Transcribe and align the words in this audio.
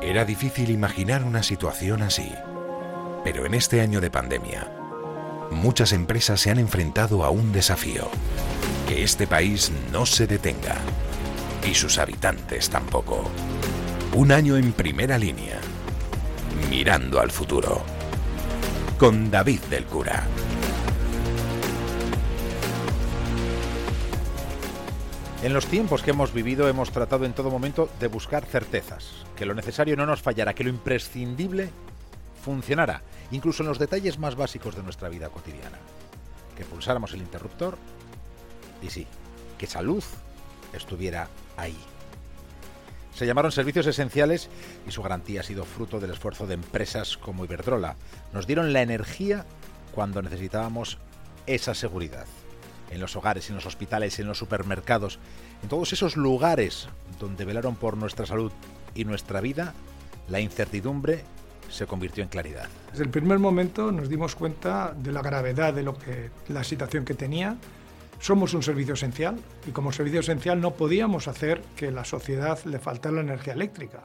Era 0.00 0.24
difícil 0.24 0.70
imaginar 0.70 1.24
una 1.24 1.42
situación 1.42 2.02
así, 2.02 2.32
pero 3.24 3.46
en 3.46 3.54
este 3.54 3.80
año 3.80 4.00
de 4.00 4.10
pandemia, 4.10 4.70
muchas 5.50 5.92
empresas 5.92 6.40
se 6.40 6.50
han 6.50 6.58
enfrentado 6.58 7.24
a 7.24 7.30
un 7.30 7.52
desafío, 7.52 8.08
que 8.88 9.02
este 9.02 9.26
país 9.26 9.72
no 9.92 10.06
se 10.06 10.28
detenga. 10.28 10.76
Y 11.68 11.74
sus 11.74 11.98
habitantes 11.98 12.70
tampoco. 12.70 13.28
Un 14.14 14.30
año 14.30 14.56
en 14.56 14.72
primera 14.72 15.18
línea, 15.18 15.58
mirando 16.70 17.20
al 17.20 17.32
futuro, 17.32 17.82
con 18.98 19.30
David 19.32 19.60
del 19.68 19.84
Cura. 19.84 20.24
En 25.40 25.54
los 25.54 25.66
tiempos 25.66 26.02
que 26.02 26.10
hemos 26.10 26.32
vivido 26.32 26.68
hemos 26.68 26.90
tratado 26.90 27.24
en 27.24 27.32
todo 27.32 27.48
momento 27.48 27.88
de 28.00 28.08
buscar 28.08 28.44
certezas, 28.44 29.24
que 29.36 29.46
lo 29.46 29.54
necesario 29.54 29.96
no 29.96 30.04
nos 30.04 30.20
fallara, 30.20 30.52
que 30.52 30.64
lo 30.64 30.70
imprescindible 30.70 31.70
funcionara, 32.42 33.02
incluso 33.30 33.62
en 33.62 33.68
los 33.68 33.78
detalles 33.78 34.18
más 34.18 34.34
básicos 34.34 34.74
de 34.74 34.82
nuestra 34.82 35.08
vida 35.08 35.28
cotidiana. 35.28 35.78
Que 36.56 36.64
pulsáramos 36.64 37.14
el 37.14 37.20
interruptor 37.20 37.78
y 38.82 38.90
sí, 38.90 39.06
que 39.58 39.66
esa 39.66 39.80
luz 39.80 40.06
estuviera 40.72 41.28
ahí. 41.56 41.78
Se 43.14 43.24
llamaron 43.24 43.52
servicios 43.52 43.86
esenciales 43.86 44.48
y 44.88 44.90
su 44.90 45.04
garantía 45.04 45.42
ha 45.42 45.44
sido 45.44 45.64
fruto 45.64 46.00
del 46.00 46.10
esfuerzo 46.10 46.48
de 46.48 46.54
empresas 46.54 47.16
como 47.16 47.44
Iberdrola. 47.44 47.94
Nos 48.32 48.48
dieron 48.48 48.72
la 48.72 48.82
energía 48.82 49.46
cuando 49.94 50.20
necesitábamos 50.20 50.98
esa 51.46 51.74
seguridad 51.74 52.26
en 52.90 53.00
los 53.00 53.16
hogares, 53.16 53.48
en 53.48 53.56
los 53.56 53.66
hospitales, 53.66 54.18
en 54.18 54.26
los 54.26 54.38
supermercados, 54.38 55.18
en 55.62 55.68
todos 55.68 55.92
esos 55.92 56.16
lugares 56.16 56.88
donde 57.18 57.44
velaron 57.44 57.76
por 57.76 57.96
nuestra 57.96 58.26
salud 58.26 58.52
y 58.94 59.04
nuestra 59.04 59.40
vida, 59.40 59.74
la 60.28 60.40
incertidumbre 60.40 61.24
se 61.70 61.86
convirtió 61.86 62.22
en 62.22 62.28
claridad. 62.28 62.68
Desde 62.90 63.04
el 63.04 63.10
primer 63.10 63.38
momento 63.38 63.92
nos 63.92 64.08
dimos 64.08 64.34
cuenta 64.34 64.94
de 64.96 65.12
la 65.12 65.22
gravedad 65.22 65.74
de 65.74 65.82
lo 65.82 65.98
que 65.98 66.30
la 66.48 66.64
situación 66.64 67.04
que 67.04 67.14
tenía. 67.14 67.56
Somos 68.20 68.52
un 68.54 68.62
servicio 68.62 68.94
esencial 68.94 69.38
y 69.66 69.70
como 69.70 69.92
servicio 69.92 70.20
esencial 70.20 70.60
no 70.60 70.72
podíamos 70.72 71.28
hacer 71.28 71.62
que 71.76 71.92
la 71.92 72.04
sociedad 72.04 72.58
le 72.64 72.78
faltara 72.78 73.16
la 73.16 73.20
energía 73.20 73.52
eléctrica. 73.52 74.00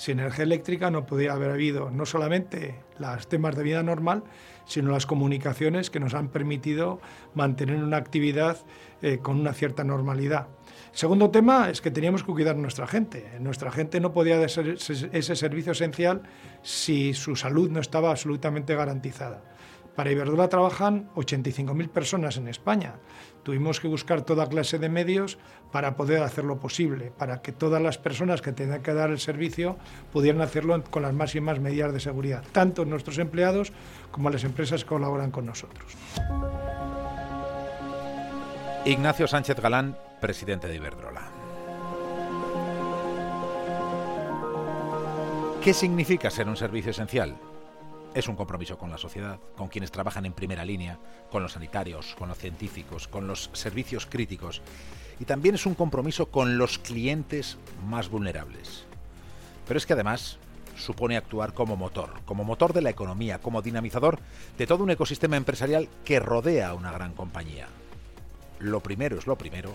Sin 0.00 0.18
energía 0.18 0.44
eléctrica 0.44 0.90
no 0.90 1.04
podía 1.04 1.34
haber 1.34 1.50
habido 1.50 1.90
no 1.90 2.06
solamente 2.06 2.74
los 2.98 3.28
temas 3.28 3.54
de 3.54 3.62
vida 3.62 3.82
normal, 3.82 4.22
sino 4.64 4.92
las 4.92 5.04
comunicaciones 5.04 5.90
que 5.90 6.00
nos 6.00 6.14
han 6.14 6.28
permitido 6.28 7.02
mantener 7.34 7.76
una 7.76 7.98
actividad 7.98 8.56
eh, 9.02 9.18
con 9.18 9.38
una 9.38 9.52
cierta 9.52 9.84
normalidad. 9.84 10.46
Segundo 10.92 11.28
tema 11.28 11.68
es 11.68 11.82
que 11.82 11.90
teníamos 11.90 12.22
que 12.22 12.32
cuidar 12.32 12.56
a 12.56 12.58
nuestra 12.58 12.86
gente. 12.86 13.30
Nuestra 13.40 13.70
gente 13.70 14.00
no 14.00 14.14
podía 14.14 14.48
ser 14.48 14.68
ese 15.12 15.36
servicio 15.36 15.72
esencial 15.72 16.22
si 16.62 17.12
su 17.12 17.36
salud 17.36 17.68
no 17.68 17.80
estaba 17.80 18.10
absolutamente 18.10 18.74
garantizada. 18.74 19.42
Para 19.96 20.12
Iberdrola 20.12 20.48
trabajan 20.48 21.10
85.000 21.14 21.88
personas 21.88 22.36
en 22.36 22.48
España. 22.48 22.94
Tuvimos 23.42 23.80
que 23.80 23.88
buscar 23.88 24.22
toda 24.22 24.48
clase 24.48 24.78
de 24.78 24.88
medios 24.88 25.38
para 25.72 25.96
poder 25.96 26.22
hacerlo 26.22 26.58
posible, 26.60 27.12
para 27.16 27.42
que 27.42 27.52
todas 27.52 27.82
las 27.82 27.98
personas 27.98 28.42
que 28.42 28.52
tengan 28.52 28.82
que 28.82 28.94
dar 28.94 29.10
el 29.10 29.18
servicio 29.18 29.76
pudieran 30.12 30.42
hacerlo 30.42 30.82
con 30.84 31.02
las 31.02 31.12
máximas 31.12 31.60
medidas 31.60 31.92
de 31.92 32.00
seguridad, 32.00 32.44
tanto 32.52 32.84
nuestros 32.84 33.18
empleados 33.18 33.72
como 34.10 34.30
las 34.30 34.44
empresas 34.44 34.84
que 34.84 34.88
colaboran 34.88 35.30
con 35.30 35.46
nosotros. 35.46 35.96
Ignacio 38.84 39.26
Sánchez 39.26 39.60
Galán, 39.60 39.96
presidente 40.20 40.68
de 40.68 40.76
Iberdrola. 40.76 41.22
¿Qué 45.62 45.74
significa 45.74 46.30
ser 46.30 46.48
un 46.48 46.56
servicio 46.56 46.90
esencial? 46.90 47.36
Es 48.12 48.26
un 48.26 48.34
compromiso 48.34 48.76
con 48.76 48.90
la 48.90 48.98
sociedad, 48.98 49.38
con 49.56 49.68
quienes 49.68 49.92
trabajan 49.92 50.26
en 50.26 50.32
primera 50.32 50.64
línea, 50.64 50.98
con 51.30 51.44
los 51.44 51.52
sanitarios, 51.52 52.16
con 52.18 52.28
los 52.28 52.38
científicos, 52.38 53.06
con 53.06 53.28
los 53.28 53.50
servicios 53.52 54.06
críticos. 54.06 54.62
Y 55.20 55.26
también 55.26 55.54
es 55.54 55.64
un 55.64 55.74
compromiso 55.74 56.26
con 56.26 56.58
los 56.58 56.78
clientes 56.78 57.56
más 57.86 58.08
vulnerables. 58.08 58.84
Pero 59.68 59.78
es 59.78 59.86
que 59.86 59.92
además 59.92 60.38
supone 60.74 61.16
actuar 61.16 61.52
como 61.52 61.76
motor, 61.76 62.14
como 62.24 62.42
motor 62.42 62.72
de 62.72 62.82
la 62.82 62.90
economía, 62.90 63.38
como 63.38 63.62
dinamizador 63.62 64.18
de 64.58 64.66
todo 64.66 64.82
un 64.82 64.90
ecosistema 64.90 65.36
empresarial 65.36 65.88
que 66.04 66.18
rodea 66.18 66.70
a 66.70 66.74
una 66.74 66.90
gran 66.90 67.12
compañía. 67.12 67.68
Lo 68.58 68.80
primero 68.80 69.18
es 69.18 69.26
lo 69.26 69.36
primero 69.36 69.70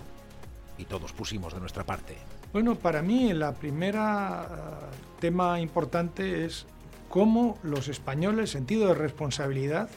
y 0.76 0.84
todos 0.84 1.12
pusimos 1.12 1.54
de 1.54 1.60
nuestra 1.60 1.84
parte. 1.84 2.18
Bueno, 2.52 2.74
para 2.74 3.00
mí 3.00 3.32
la 3.32 3.54
primera 3.54 4.46
eh, 4.50 4.96
tema 5.20 5.58
importante 5.60 6.44
es 6.44 6.66
cómo 7.08 7.58
los 7.62 7.88
españoles 7.88 8.50
sentido 8.50 8.88
de 8.88 8.94
responsabilidad 8.94 9.88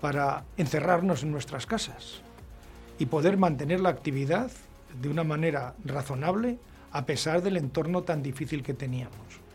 para 0.00 0.44
encerrarnos 0.56 1.22
en 1.22 1.32
nuestras 1.32 1.66
casas 1.66 2.20
y 2.98 3.06
poder 3.06 3.36
mantener 3.36 3.80
la 3.80 3.90
actividad 3.90 4.50
de 5.00 5.08
una 5.08 5.24
manera 5.24 5.74
razonable 5.84 6.58
a 6.92 7.04
pesar 7.04 7.42
del 7.42 7.56
entorno 7.56 8.02
tan 8.02 8.22
difícil 8.22 8.62
que 8.62 8.74
teníamos. 8.74 9.46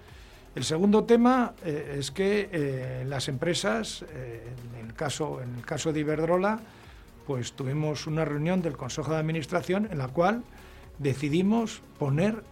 El 0.53 0.63
segundo 0.63 1.05
tema 1.05 1.53
eh, 1.63 1.95
es 1.99 2.11
que 2.11 2.49
eh, 2.51 3.05
las 3.07 3.29
empresas, 3.29 4.03
eh, 4.11 4.43
en, 4.77 4.85
el 4.85 4.93
caso, 4.93 5.41
en 5.41 5.55
el 5.55 5.65
caso 5.65 5.93
de 5.93 6.01
Iberdrola, 6.01 6.59
pues 7.25 7.53
tuvimos 7.53 8.05
una 8.05 8.25
reunión 8.25 8.61
del 8.61 8.75
Consejo 8.75 9.11
de 9.11 9.17
Administración 9.17 9.88
en 9.89 9.97
la 9.97 10.09
cual 10.09 10.43
decidimos 11.01 11.81
poner 11.97 12.44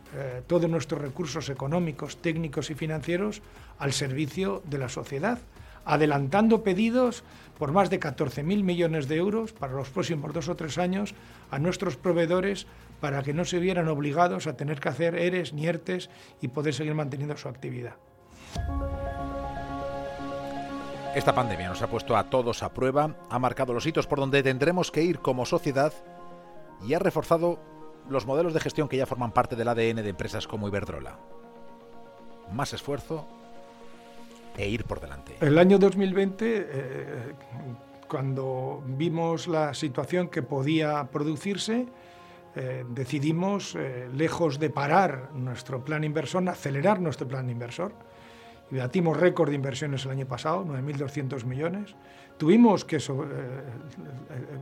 todos 0.47 0.69
nuestros 0.69 1.01
recursos 1.01 1.49
económicos, 1.49 2.17
técnicos 2.17 2.69
y 2.69 2.75
financieros 2.75 3.41
al 3.77 3.93
servicio 3.93 4.63
de 4.65 4.79
la 4.79 4.89
sociedad, 4.89 5.39
adelantando 5.85 6.63
pedidos 6.63 7.23
por 7.57 7.71
más 7.71 7.89
de 7.89 7.99
14.000 7.99 8.63
millones 8.63 9.07
de 9.07 9.17
euros 9.17 9.53
para 9.53 9.73
los 9.73 9.89
próximos 9.89 10.33
dos 10.33 10.49
o 10.49 10.55
tres 10.55 10.77
años 10.77 11.13
a 11.51 11.59
nuestros 11.59 11.95
proveedores 11.95 12.65
para 12.99 13.21
que 13.21 13.33
no 13.33 13.45
se 13.45 13.59
vieran 13.59 13.87
obligados 13.87 14.47
a 14.47 14.57
tener 14.57 14.79
que 14.79 14.89
hacer 14.89 15.15
ERES, 15.15 15.53
NIERTES 15.53 16.09
y 16.41 16.47
poder 16.47 16.73
seguir 16.73 16.95
manteniendo 16.95 17.37
su 17.37 17.47
actividad. 17.47 17.95
Esta 21.15 21.33
pandemia 21.33 21.69
nos 21.69 21.81
ha 21.81 21.89
puesto 21.89 22.15
a 22.15 22.29
todos 22.29 22.63
a 22.63 22.73
prueba, 22.73 23.15
ha 23.29 23.39
marcado 23.39 23.73
los 23.73 23.85
hitos 23.85 24.07
por 24.07 24.19
donde 24.19 24.43
tendremos 24.43 24.91
que 24.91 25.03
ir 25.03 25.19
como 25.19 25.45
sociedad 25.45 25.93
y 26.87 26.93
ha 26.93 26.99
reforzado 26.99 27.59
los 28.09 28.25
modelos 28.25 28.53
de 28.53 28.59
gestión 28.59 28.87
que 28.87 28.97
ya 28.97 29.05
forman 29.05 29.31
parte 29.31 29.55
del 29.55 29.67
ADN 29.67 30.03
de 30.03 30.09
empresas 30.09 30.47
como 30.47 30.67
Iberdrola. 30.67 31.17
Más 32.51 32.73
esfuerzo, 32.73 33.27
e 34.59 34.67
ir 34.67 34.83
por 34.83 34.99
delante. 34.99 35.35
El 35.39 35.57
año 35.57 35.79
2020, 35.79 36.67
eh, 36.69 37.33
cuando 38.07 38.83
vimos 38.85 39.47
la 39.47 39.73
situación 39.73 40.27
que 40.27 40.41
podía 40.41 41.05
producirse, 41.05 41.87
eh, 42.55 42.83
decidimos, 42.89 43.75
eh, 43.75 44.09
lejos 44.13 44.59
de 44.59 44.69
parar 44.69 45.29
nuestro 45.33 45.83
plan 45.83 46.03
inversor, 46.03 46.47
acelerar 46.49 46.99
nuestro 46.99 47.27
plan 47.27 47.49
inversor. 47.49 47.93
Y 48.71 48.75
batimos 48.75 49.17
récord 49.17 49.49
de 49.49 49.55
inversiones 49.55 50.05
el 50.05 50.11
año 50.11 50.27
pasado, 50.27 50.63
9.200 50.63 51.43
millones. 51.43 51.95
Tuvimos 52.37 52.85
que 52.85 52.99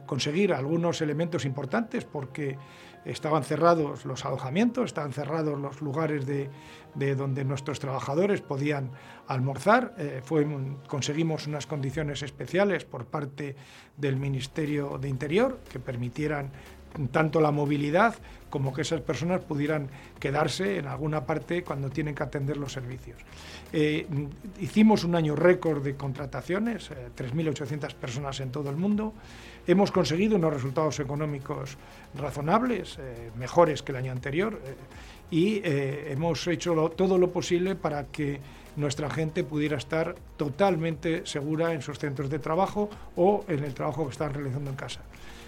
conseguir 0.06 0.54
algunos 0.54 1.02
elementos 1.02 1.44
importantes 1.44 2.06
porque 2.06 2.58
estaban 3.08 3.44
cerrados 3.44 4.06
los 4.06 4.26
alojamientos, 4.26 4.86
estaban 4.86 5.14
cerrados 5.14 5.60
los 5.60 5.82
lugares 5.82 6.26
de, 6.26 6.50
donde 7.16 7.46
nuestros 7.46 7.80
trabajadores 7.80 8.42
podían 8.42 8.92
almorzar. 9.28 9.94
Eh, 9.98 10.22
conseguimos 10.88 11.48
unas 11.48 11.66
condiciones 11.66 12.22
especiales 12.24 12.86
por 12.86 13.06
parte 13.06 13.56
del 13.96 14.18
Ministerio 14.18 14.98
de 14.98 15.10
Interior 15.10 15.60
que 15.72 15.80
permitieran 15.80 16.52
tanto 17.12 17.40
la 17.40 17.52
movilidad 17.52 18.16
como 18.50 18.74
que 18.74 18.82
esas 18.82 19.02
personas 19.02 19.42
pudieran 19.42 19.90
quedarse 20.20 20.78
en 20.78 20.88
alguna 20.88 21.26
parte 21.26 21.64
cuando 21.64 21.90
tienen 21.90 22.16
que 22.16 22.24
atender 22.24 22.58
los 22.58 22.72
servicios. 22.72 23.18
Eh, 23.74 24.08
hicimos 24.60 25.04
un 25.04 25.16
año 25.16 25.36
récord 25.36 25.84
de 25.84 25.96
contrataciones, 25.96 26.90
3.800 26.90 27.92
eh, 27.92 27.96
personas 28.00 28.40
en 28.40 28.52
todo 28.52 28.70
el 28.70 28.78
mundo. 28.78 29.14
Hemos 29.68 29.92
conseguido 29.92 30.38
unos 30.38 30.54
resultados 30.54 31.00
económicos 31.00 31.78
razonables, 32.16 32.98
eh, 33.00 33.32
mejores 33.38 33.84
que 33.84 33.92
el 33.92 33.98
año 33.98 34.12
anterior, 34.14 34.60
y 35.30 35.60
hemos 35.64 36.48
hecho 36.48 36.90
todo 36.96 37.18
lo 37.18 37.32
posible 37.32 37.76
para 37.76 38.06
que 38.06 38.40
nuestra 38.78 39.10
gente 39.10 39.44
pudiera 39.44 39.76
estar 39.76 40.16
totalmente 40.38 41.26
segura 41.26 41.74
en 41.74 41.82
sus 41.82 42.00
centros 42.00 42.30
de 42.30 42.40
trabajo 42.40 42.90
o 43.16 43.44
en 43.48 43.64
el 43.64 43.74
trabajo 43.74 44.06
que 44.06 44.12
están 44.12 44.34
realizando 44.34 44.70
en 44.70 44.76
casa. 44.76 45.02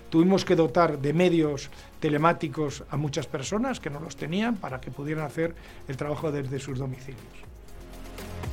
Tuvimos 0.09 0.43
que 0.43 0.55
dotar 0.55 0.97
de 0.97 1.13
medios 1.13 1.69
telemáticos 1.99 2.83
a 2.89 2.97
muchas 2.97 3.27
personas 3.27 3.79
que 3.79 3.91
no 3.91 3.99
los 3.99 4.15
tenían 4.15 4.57
para 4.57 4.81
que 4.81 4.89
pudieran 4.89 5.25
hacer 5.25 5.53
el 5.87 5.95
trabajo 5.95 6.31
desde 6.31 6.59
sus 6.59 6.79
domicilios. 6.79 7.21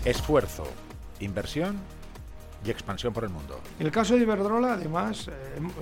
Esfuerzo, 0.05 0.65
inversión 1.21 1.79
y 2.65 2.71
expansión 2.71 3.15
por 3.15 3.25
el 3.25 3.31
mundo. 3.31 3.59
En 3.81 3.87
el 3.87 3.93
caso 3.93 4.15
de 4.15 4.21
Iberdrola, 4.21 4.75
además, 4.75 5.29
eh, 5.29 5.33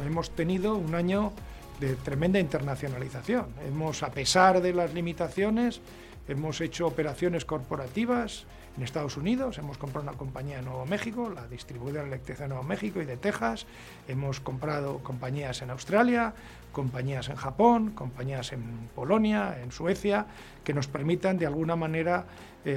hemos 0.06 0.30
tenido 0.30 0.76
un 0.76 0.94
año 0.94 1.32
de 1.80 1.96
tremenda 1.96 2.38
internacionalización. 2.38 3.46
Hemos, 3.66 4.04
a 4.04 4.12
pesar 4.12 4.62
de 4.62 4.72
las 4.72 4.94
limitaciones, 4.94 5.80
hemos 6.28 6.60
hecho 6.60 6.86
operaciones 6.86 7.44
corporativas 7.44 8.46
en 8.76 8.82
Estados 8.82 9.16
Unidos, 9.16 9.58
hemos 9.58 9.78
comprado 9.78 10.08
una 10.08 10.18
compañía 10.18 10.58
en 10.58 10.64
Nuevo 10.64 10.84
México, 10.86 11.30
la 11.32 11.46
distribuidora 11.46 12.02
de 12.02 12.08
electricidad 12.08 12.46
de 12.46 12.48
Nuevo 12.48 12.64
México 12.64 13.00
y 13.00 13.04
de 13.04 13.16
Texas, 13.16 13.66
hemos 14.08 14.40
comprado 14.40 14.98
compañías 14.98 15.62
en 15.62 15.70
Australia, 15.70 16.34
compañías 16.72 17.28
en 17.28 17.36
Japón, 17.36 17.90
compañías 17.90 18.52
en 18.52 18.88
Polonia, 18.94 19.58
en 19.62 19.70
Suecia, 19.70 20.26
que 20.64 20.74
nos 20.74 20.88
permitan 20.88 21.38
de 21.38 21.46
alguna 21.46 21.76
manera 21.76 22.26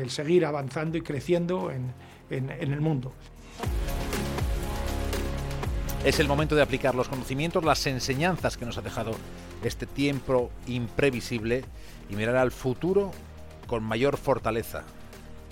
seguir 0.08 0.46
avanzando 0.46 0.98
y 0.98 1.02
creciendo 1.02 1.72
en, 1.72 1.94
en 2.30 2.74
el 2.74 2.82
mundo. 2.82 3.14
Es 6.06 6.20
el 6.20 6.28
momento 6.28 6.56
de 6.56 6.62
aplicar 6.62 6.94
los 6.94 7.10
conocimientos, 7.10 7.66
las 7.66 7.86
enseñanzas 7.88 8.56
que 8.56 8.66
nos 8.66 8.78
ha 8.78 8.82
dejado 8.82 9.12
este 9.64 9.88
tiempo 9.88 10.52
imprevisible 10.68 11.66
y 12.10 12.16
mirar 12.16 12.36
al 12.36 12.52
futuro 12.52 13.12
con 13.66 13.84
mayor 13.84 14.18
fortaleza. 14.18 14.84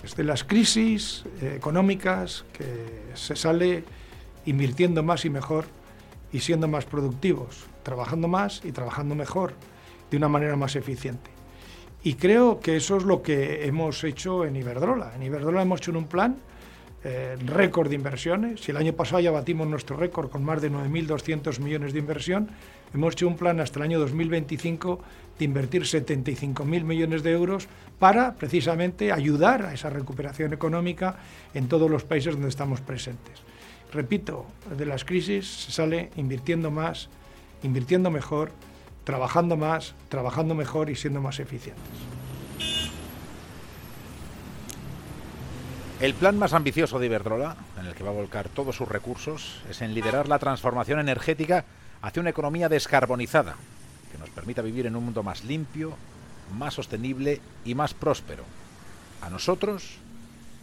Desde 0.02 0.24
las 0.24 0.44
crisis 0.44 1.24
eh, 1.40 1.54
económicas 1.56 2.44
que 2.52 3.14
se 3.14 3.34
sale 3.36 3.84
invirtiendo 4.44 5.02
más 5.02 5.24
y 5.24 5.30
mejor 5.30 5.66
y 6.32 6.40
siendo 6.40 6.68
más 6.68 6.84
productivos, 6.84 7.64
trabajando 7.82 8.28
más 8.28 8.62
y 8.64 8.72
trabajando 8.72 9.14
mejor, 9.14 9.54
de 10.10 10.16
una 10.16 10.28
manera 10.28 10.56
más 10.56 10.76
eficiente. 10.76 11.30
Y 12.02 12.14
creo 12.14 12.60
que 12.60 12.76
eso 12.76 12.96
es 12.96 13.04
lo 13.04 13.22
que 13.22 13.66
hemos 13.66 14.04
hecho 14.04 14.44
en 14.44 14.54
Iberdrola. 14.54 15.12
En 15.16 15.22
Iberdrola 15.22 15.62
hemos 15.62 15.80
hecho 15.80 15.90
un 15.90 16.06
plan 16.06 16.36
eh, 17.02 17.36
récord 17.46 17.88
de 17.88 17.94
inversiones. 17.94 18.60
Si 18.60 18.70
el 18.70 18.76
año 18.76 18.92
pasado 18.92 19.20
ya 19.20 19.30
batimos 19.30 19.66
nuestro 19.66 19.96
récord 19.96 20.30
con 20.30 20.44
más 20.44 20.62
de 20.62 20.70
9.200 20.70 21.58
millones 21.60 21.92
de 21.92 21.98
inversión, 21.98 22.50
hemos 22.94 23.14
hecho 23.14 23.28
un 23.28 23.36
plan 23.36 23.60
hasta 23.60 23.78
el 23.78 23.84
año 23.84 23.98
2025 23.98 25.00
de 25.38 25.44
invertir 25.44 25.82
75.000 25.82 26.84
millones 26.84 27.22
de 27.22 27.32
euros 27.32 27.68
para 27.98 28.34
precisamente 28.34 29.12
ayudar 29.12 29.66
a 29.66 29.74
esa 29.74 29.90
recuperación 29.90 30.52
económica 30.52 31.16
en 31.54 31.68
todos 31.68 31.90
los 31.90 32.04
países 32.04 32.34
donde 32.34 32.48
estamos 32.48 32.80
presentes. 32.80 33.40
Repito, 33.92 34.46
de 34.76 34.86
las 34.86 35.04
crisis 35.04 35.46
se 35.46 35.72
sale 35.72 36.10
invirtiendo 36.16 36.70
más, 36.70 37.08
invirtiendo 37.62 38.10
mejor, 38.10 38.50
trabajando 39.04 39.56
más, 39.56 39.94
trabajando 40.08 40.54
mejor 40.54 40.90
y 40.90 40.96
siendo 40.96 41.20
más 41.20 41.38
eficientes. 41.38 41.84
El 46.00 46.12
plan 46.12 46.38
más 46.38 46.52
ambicioso 46.52 46.98
de 46.98 47.06
Iberdrola, 47.06 47.56
en 47.80 47.86
el 47.86 47.94
que 47.94 48.04
va 48.04 48.10
a 48.10 48.12
volcar 48.12 48.50
todos 48.50 48.76
sus 48.76 48.86
recursos, 48.86 49.62
es 49.70 49.80
en 49.80 49.94
liderar 49.94 50.28
la 50.28 50.38
transformación 50.38 50.98
energética 51.00 51.64
hacia 52.02 52.20
una 52.20 52.30
economía 52.30 52.68
descarbonizada, 52.68 53.56
que 54.12 54.18
nos 54.18 54.30
permita 54.30 54.62
vivir 54.62 54.86
en 54.86 54.96
un 54.96 55.04
mundo 55.04 55.22
más 55.22 55.44
limpio, 55.44 55.94
más 56.56 56.74
sostenible 56.74 57.40
y 57.64 57.74
más 57.74 57.94
próspero, 57.94 58.44
a 59.20 59.30
nosotros 59.30 59.98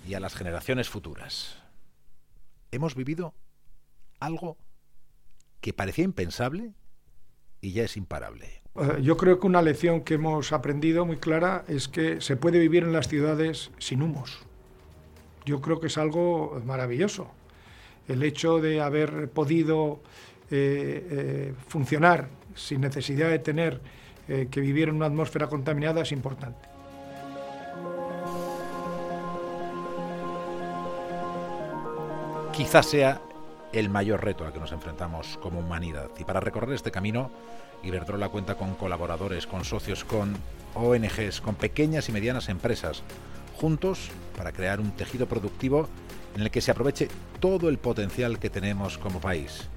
y 0.08 0.14
a 0.14 0.20
las 0.20 0.36
generaciones 0.36 0.90
futuras. 0.90 1.58
Hemos 2.72 2.96
vivido 2.96 3.34
algo 4.20 4.58
que 5.62 5.74
parecía 5.74 6.06
impensable 6.06 6.74
y 7.62 7.72
ya 7.72 7.84
es 7.84 7.98
imparable. 7.98 8.62
Eh, 8.76 9.02
yo 9.02 9.18
creo 9.18 9.40
que 9.40 9.48
una 9.48 9.62
lección 9.62 10.02
que 10.02 10.16
hemos 10.16 10.52
aprendido 10.52 11.06
muy 11.06 11.18
clara 11.18 11.64
es 11.68 11.88
que 11.88 12.22
se 12.22 12.36
puede 12.36 12.60
vivir 12.60 12.84
en 12.84 12.94
las 12.94 13.08
ciudades 13.08 13.72
sin 13.78 14.02
humos 14.02 14.46
yo 15.46 15.62
creo 15.62 15.80
que 15.80 15.88
es 15.88 15.98
algo 15.98 16.62
maravilloso. 16.66 17.32
El 18.08 18.24
hecho 18.24 18.60
de 18.60 18.82
haber 18.82 19.30
podido 19.30 20.00
eh, 20.56 21.08
eh, 21.10 21.54
funcionar 21.68 22.28
sin 22.54 22.82
necesidad 22.82 23.28
de 23.28 23.40
tener 23.40 23.82
eh, 24.28 24.50
que 24.52 24.62
vivir 24.62 24.88
en 24.88 24.98
una 24.98 25.08
atmósfera 25.08 25.48
contaminada 25.48 26.02
es 26.02 26.12
importante. 26.12 26.70
Quizás 32.52 32.86
sea 32.86 33.20
el 33.72 33.90
mayor 33.90 34.24
reto 34.24 34.46
al 34.46 34.54
que 34.54 34.60
nos 34.60 34.72
enfrentamos 34.72 35.40
como 35.42 35.58
humanidad. 35.58 36.12
Y 36.20 36.24
para 36.24 36.40
recorrer 36.40 36.76
este 36.76 36.92
camino, 36.92 37.32
Iberdrola 37.82 38.30
cuenta 38.30 38.54
con 38.54 38.76
colaboradores, 38.76 39.48
con 39.48 39.66
socios, 39.66 40.04
con 40.04 40.38
ONGs, 40.76 41.42
con 41.42 41.56
pequeñas 41.56 42.10
y 42.10 42.12
medianas 42.12 42.48
empresas, 42.48 43.02
juntos 43.56 44.12
para 44.38 44.52
crear 44.52 44.80
un 44.80 44.92
tejido 44.92 45.26
productivo 45.26 45.90
en 46.36 46.42
el 46.42 46.52
que 46.52 46.62
se 46.62 46.70
aproveche 46.70 47.08
todo 47.40 47.70
el 47.70 47.80
potencial 47.80 48.38
que 48.38 48.52
tenemos 48.52 49.00
como 49.00 49.20
país. 49.20 49.68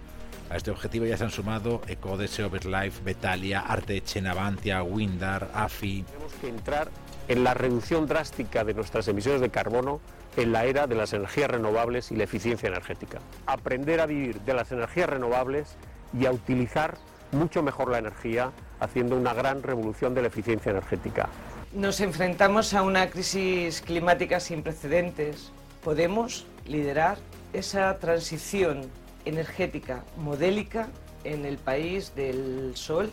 A 0.49 0.57
este 0.57 0.71
objetivo 0.71 1.05
ya 1.07 1.17
se 1.17 1.25
han 1.25 1.31
sumado 1.31 1.83
Ecodese, 1.89 2.45
Overlife, 2.45 3.03
Betalia, 3.03 3.61
Arte 3.61 4.01
Chenavantia, 4.01 4.83
Windar, 4.83 5.51
AFI. 5.53 6.05
Tenemos 6.05 6.33
que 6.35 6.49
entrar 6.49 6.89
en 7.27 7.43
la 7.43 7.53
reducción 7.53 8.07
drástica 8.07 8.63
de 8.63 8.73
nuestras 8.73 9.09
emisiones 9.09 9.41
de 9.41 9.51
carbono 9.51 10.01
en 10.37 10.53
la 10.53 10.65
era 10.65 10.87
de 10.87 10.95
las 10.95 11.13
energías 11.13 11.51
renovables 11.51 12.13
y 12.13 12.17
la 12.17 12.25
eficiencia 12.25 12.69
energética. 12.69 13.19
Aprender 13.47 14.01
a 14.01 14.07
vivir 14.07 14.41
de 14.43 14.55
las 14.55 14.71
energías 14.71 15.09
renovables 15.09 15.77
y 16.17 16.27
a 16.27 16.31
utilizar 16.31 16.97
mucho 17.33 17.63
mejor 17.65 17.91
la 17.91 17.99
energía 17.99 18.53
haciendo 18.79 19.17
una 19.17 19.35
gran 19.35 19.65
revolución 19.65 20.15
de 20.15 20.23
la 20.23 20.29
eficiencia 20.29 20.71
energética. 20.71 21.29
Nos 21.73 22.01
enfrentamos 22.01 22.73
a 22.73 22.83
una 22.83 23.11
crisis 23.11 23.81
climática 23.81 24.39
sin 24.39 24.63
precedentes. 24.63 25.51
Podemos 25.83 26.47
liderar 26.67 27.19
esa 27.53 27.99
transición 27.99 28.83
energética 29.27 30.05
modélica 30.17 30.89
en 31.25 31.45
el 31.45 31.59
país 31.59 32.15
del 32.15 32.73
sol, 32.75 33.11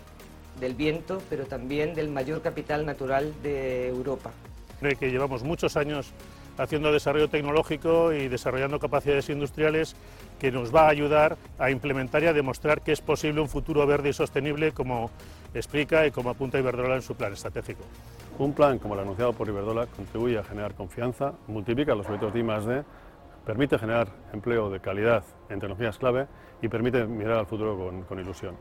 del 0.60 0.76
viento, 0.76 1.22
pero 1.30 1.46
también 1.46 1.94
del 1.94 2.10
mayor 2.10 2.42
capital 2.42 2.86
natural 2.86 3.34
de 3.44 3.90
Europa. 3.90 4.32
Creo 4.80 4.98
que 4.98 5.12
llevamos 5.12 5.44
muchos 5.44 5.76
años 5.76 6.14
haciendo 6.58 6.92
desarrollo 6.92 7.30
tecnológico 7.30 8.14
y 8.14 8.28
desarrollando 8.28 8.80
capacidades 8.80 9.30
industriales 9.30 9.96
que 10.40 10.52
nos 10.52 10.74
va 10.74 10.86
a 10.86 10.90
ayudar 10.90 11.38
a 11.58 11.72
implementar 11.72 12.24
y 12.24 12.28
a 12.28 12.34
demostrar 12.34 12.82
que 12.82 12.92
es 12.92 13.02
posible 13.02 13.42
un 13.42 13.50
futuro 13.50 13.86
verde 13.88 14.10
y 14.10 14.14
sostenible 14.14 14.72
como 14.72 15.10
explica 15.54 16.06
y 16.06 16.12
como 16.12 16.30
apunta 16.30 16.60
Iberdrola 16.60 16.96
en 16.96 17.02
su 17.02 17.16
plan 17.16 17.34
estratégico. 17.34 17.84
Un 18.38 18.54
plan 18.54 18.78
como 18.78 18.94
el 18.94 19.00
anunciado 19.00 19.34
por 19.34 19.48
Iberdrola 19.48 19.88
contribuye 19.88 20.38
a 20.38 20.44
generar 20.44 20.76
confianza, 20.76 21.34
multiplica 21.48 21.96
los 21.96 22.06
objetivos 22.06 22.34
de 22.34 22.40
I+D, 22.40 22.84
permite 23.46 23.78
generar 23.78 24.08
empleo 24.32 24.70
de 24.70 24.80
calidad 24.80 25.24
en 25.50 25.60
tecnologías 25.60 25.98
clave 25.98 26.28
y 26.62 26.70
permite 26.70 27.06
mirar 27.06 27.40
al 27.40 27.46
futuro 27.46 27.78
con, 27.78 28.04
con 28.04 28.20
ilusión. 28.20 28.56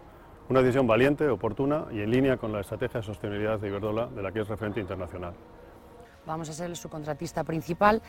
Una 0.48 0.60
decisión 0.60 0.86
valiente, 0.86 1.28
oportuna 1.28 1.86
y 1.92 2.00
en 2.00 2.10
línea 2.10 2.36
con 2.36 2.52
la 2.52 2.60
estrategia 2.60 3.00
de 3.00 3.06
sostenibilidad 3.06 3.58
de 3.58 3.68
Iberdrola, 3.68 4.06
de 4.06 4.22
la 4.22 4.32
que 4.32 4.40
es 4.40 4.48
referente 4.48 4.80
internacional. 4.80 5.34
Vamos 6.26 6.48
a 6.48 6.52
ser 6.52 6.66
el 6.70 6.76
subcontratista 6.76 7.44
principal 7.44 8.02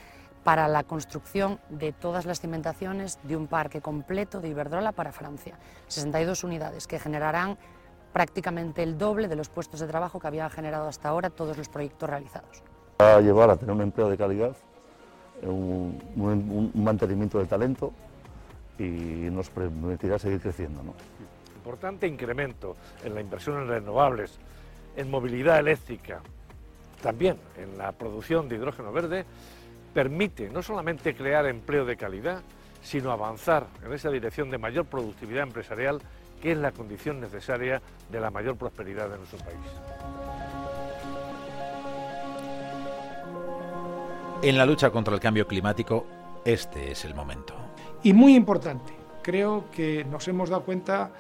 para 0.44 0.68
la 0.68 0.84
construcción 0.84 1.60
de 1.70 1.94
todas 1.94 2.26
las 2.26 2.42
cimentaciones 2.42 3.20
de 3.24 3.38
un 3.38 3.48
parque 3.48 3.82
completo 3.82 4.42
de 4.42 4.50
Iberdrola 4.50 4.92
para 4.92 5.12
Francia. 5.12 5.58
62 5.88 6.44
unidades 6.44 6.86
que 6.86 7.00
generarán 7.00 7.58
prácticamente 8.12 8.84
el 8.84 8.98
doble 8.98 9.28
de 9.28 9.36
los 9.36 9.50
puestos 9.50 9.80
de 9.80 9.88
trabajo 9.88 10.20
que 10.20 10.28
habían 10.28 10.50
generado 10.50 10.88
hasta 10.88 11.10
ahora 11.10 11.30
todos 11.30 11.58
los 11.58 11.70
proyectos 11.70 12.10
realizados. 12.10 12.64
Va 13.02 13.16
a 13.16 13.22
llevar 13.22 13.50
a 13.50 13.58
tener 13.58 13.74
un 13.74 13.82
empleo 13.82 14.10
de 14.10 14.18
calidad, 14.18 14.56
un, 15.46 16.72
mantenimiento 16.76 17.40
de 17.40 17.46
talento 17.46 17.94
y 18.78 18.84
nos 18.84 19.50
permitirá 19.50 20.18
seguir 20.18 20.40
creciendo. 20.40 20.82
Importante 21.56 22.08
incremento 22.08 22.76
en 23.04 23.16
la 23.16 23.22
inversión 23.22 23.62
en 23.62 23.68
renovables, 23.68 24.38
en 24.96 25.10
movilidad 25.10 25.60
eléctrica, 25.60 26.22
también 27.02 27.38
en 27.58 27.78
la 27.78 27.92
producción 27.92 28.48
de 28.50 28.56
hidrógeno 28.56 28.92
verde, 28.92 29.26
permite 29.94 30.50
no 30.50 30.64
solamente 30.64 31.16
crear 31.16 31.46
empleo 31.46 31.86
de 31.86 31.96
calidad, 31.96 32.42
sino 32.82 33.12
avanzar 33.12 33.68
en 33.86 33.94
esa 33.94 34.10
dirección 34.10 34.50
de 34.50 34.58
mayor 34.58 34.86
productividad 34.86 35.44
empresarial 35.44 36.02
que 36.42 36.52
es 36.52 36.58
la 36.58 36.74
condición 36.74 37.22
necesaria 37.22 37.82
de 38.12 38.20
la 38.20 38.30
mayor 38.30 38.58
prosperidad 38.58 39.10
de 39.10 39.18
nuestro 39.18 39.40
país. 39.40 39.93
En 44.44 44.58
la 44.58 44.66
lucha 44.66 44.90
contra 44.90 45.14
el 45.14 45.22
cambio 45.22 45.48
climático, 45.48 46.06
este 46.44 46.92
es 46.92 47.06
el 47.06 47.16
momento. 47.16 47.54
Y 48.04 48.12
muy 48.12 48.36
importante, 48.36 48.92
creo 49.22 49.72
que 49.72 50.04
nos 50.04 50.28
hemos 50.28 50.50
dado 50.50 50.64
cuenta 50.64 51.12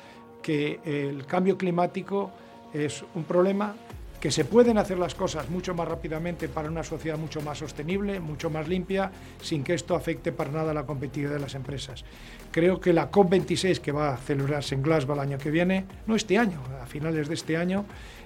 que 0.41 0.81
el 0.83 1.25
cambio 1.25 1.57
climático 1.57 2.31
es 2.73 3.05
un 3.15 3.23
problema 3.23 3.75
que 4.23 4.31
se 4.31 4.45
pueden 4.45 4.77
hacer 4.77 4.97
las 4.97 5.15
cosas 5.15 5.49
mucho 5.49 5.73
más 5.73 5.85
rápidamente 5.85 6.47
para 6.47 6.69
una 6.69 6.81
sociedad 6.81 7.17
mucho 7.17 7.41
más 7.41 7.57
sostenible, 7.57 8.21
mucho 8.21 8.49
más 8.49 8.69
limpia, 8.69 9.11
sin 9.41 9.65
que 9.65 9.73
esto 9.73 9.95
afecte 9.95 10.31
para 10.31 10.49
nada 10.49 10.73
la 10.73 10.85
competitividad 10.85 11.33
de 11.33 11.41
las 11.41 11.55
empresas. 11.55 12.05
Creo 12.49 12.79
que 12.79 12.93
la 12.93 13.11
COP26 13.11 13.79
que 13.79 13.91
va 13.91 14.13
a 14.13 14.17
celebrarse 14.17 14.75
en 14.75 14.81
Glasgow 14.81 15.15
el 15.15 15.19
año 15.19 15.37
que 15.37 15.51
viene, 15.51 15.85
no 16.07 16.15
este 16.15 16.37
año, 16.37 16.61
a 16.81 16.85
finales 16.85 17.27
de 17.27 17.33
este 17.33 17.57
año, 17.57 17.83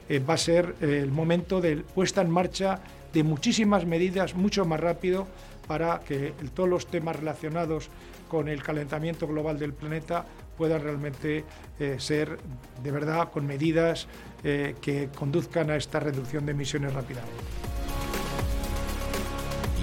eh, 0.07 0.19
va 0.19 0.35
a 0.35 0.37
ser 0.37 0.75
eh, 0.81 0.99
el 1.01 1.11
momento 1.11 1.61
de 1.61 1.77
puesta 1.77 2.21
en 2.21 2.29
marcha 2.29 2.79
de 3.11 3.23
muchísimas 3.23 3.87
medidas 3.87 4.35
mucho 4.35 4.65
más 4.65 4.79
rápido 4.79 5.25
para 5.67 6.01
que 6.01 6.31
todos 6.53 6.69
los 6.69 6.85
temas 6.85 7.15
relacionados 7.15 7.89
con 8.27 8.49
el 8.49 8.61
calentamiento 8.61 9.25
global 9.25 9.57
del 9.57 9.73
planeta 9.73 10.27
puedan 10.57 10.81
realmente 10.81 11.45
eh, 11.79 11.95
ser 11.99 12.39
de 12.83 12.91
verdad 12.91 13.29
con 13.31 13.45
medidas 13.45 14.07
eh, 14.43 14.75
que 14.81 15.09
conduzcan 15.15 15.69
a 15.69 15.75
esta 15.75 15.99
reducción 15.99 16.45
de 16.45 16.51
emisiones 16.51 16.93
rápidamente. 16.93 17.33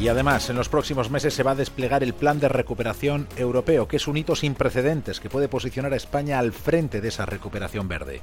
Y 0.01 0.09
además, 0.09 0.51
en 0.51 0.57
los 0.57 0.69
próximos 0.69 1.09
meses 1.09 1.35
se 1.35 1.45
va 1.45 1.53
a 1.53 1.55
desplegar 1.55 2.03
el 2.03 2.15
Plan 2.15 2.41
de 2.41 2.49
Recuperación 2.49 3.29
Europeo, 3.37 3.87
que 3.87 3.97
es 3.97 4.09
un 4.09 4.17
hito 4.17 4.35
sin 4.35 4.55
precedentes 4.55 5.21
que 5.21 5.31
puede 5.31 5.49
posicionar 5.49 5.93
a 5.93 5.97
España 5.97 6.41
al 6.41 6.53
frente 6.53 7.01
de 7.01 7.09
esa 7.09 7.27
recuperación 7.27 7.87
verde. 7.87 8.21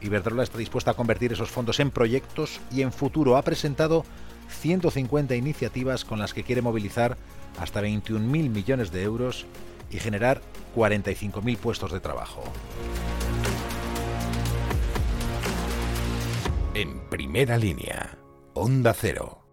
Iberdrola 0.00 0.44
está 0.44 0.58
dispuesta 0.58 0.92
a 0.92 0.94
convertir 0.94 1.32
esos 1.32 1.50
fondos 1.50 1.80
en 1.80 1.90
proyectos 1.90 2.60
y 2.70 2.82
en 2.82 2.92
futuro 2.92 3.36
ha 3.36 3.42
presentado 3.42 4.04
150 4.48 5.34
iniciativas 5.34 6.04
con 6.04 6.20
las 6.20 6.32
que 6.32 6.44
quiere 6.44 6.62
movilizar 6.62 7.16
hasta 7.58 7.82
21.000 7.82 8.20
millones 8.20 8.92
de 8.92 9.02
euros 9.02 9.44
y 9.90 9.98
generar 9.98 10.40
45.000 10.76 11.56
puestos 11.58 11.92
de 11.92 12.00
trabajo. 12.00 12.42
En 16.74 17.00
primera 17.08 17.56
línea, 17.56 18.18
Onda 18.54 18.94
Cero. 18.94 19.47